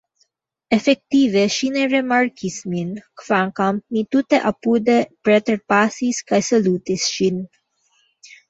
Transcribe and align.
Efektive 0.77 1.41
ŝi 1.55 1.69
ne 1.75 1.83
rimarkis 1.91 2.57
min, 2.71 2.95
kvankam 3.23 3.81
mi 3.97 4.05
tute 4.17 4.41
apude 4.53 4.97
preterpasis 5.29 6.23
kaj 6.33 6.41
salutis 6.51 7.09
ŝin. 7.19 7.43